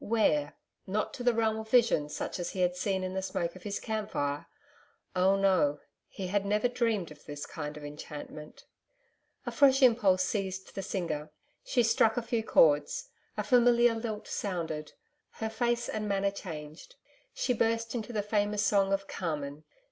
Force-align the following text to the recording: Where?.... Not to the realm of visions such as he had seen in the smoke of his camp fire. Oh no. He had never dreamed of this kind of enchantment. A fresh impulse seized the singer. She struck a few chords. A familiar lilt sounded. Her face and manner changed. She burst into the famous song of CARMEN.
Where?.... 0.03 0.55
Not 0.87 1.13
to 1.13 1.23
the 1.23 1.31
realm 1.35 1.59
of 1.59 1.69
visions 1.69 2.15
such 2.15 2.39
as 2.39 2.49
he 2.53 2.61
had 2.61 2.75
seen 2.75 3.03
in 3.03 3.13
the 3.13 3.21
smoke 3.21 3.55
of 3.55 3.61
his 3.61 3.79
camp 3.79 4.09
fire. 4.09 4.47
Oh 5.15 5.35
no. 5.35 5.79
He 6.09 6.25
had 6.25 6.43
never 6.43 6.67
dreamed 6.67 7.11
of 7.11 7.23
this 7.25 7.45
kind 7.45 7.77
of 7.77 7.85
enchantment. 7.85 8.65
A 9.45 9.51
fresh 9.51 9.83
impulse 9.83 10.23
seized 10.23 10.73
the 10.73 10.81
singer. 10.81 11.29
She 11.63 11.83
struck 11.83 12.17
a 12.17 12.23
few 12.23 12.41
chords. 12.41 13.09
A 13.37 13.43
familiar 13.43 13.93
lilt 13.93 14.27
sounded. 14.27 14.93
Her 15.33 15.51
face 15.51 15.87
and 15.87 16.07
manner 16.09 16.31
changed. 16.31 16.95
She 17.35 17.53
burst 17.53 17.93
into 17.93 18.11
the 18.11 18.23
famous 18.23 18.65
song 18.65 18.91
of 18.93 19.07
CARMEN. 19.07 19.65